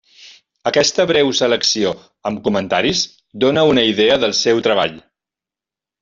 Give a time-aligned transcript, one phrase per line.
[0.69, 1.91] Aquesta breu selecció,
[2.31, 3.01] amb comentaris,
[3.47, 4.97] dóna una idea del seu treball.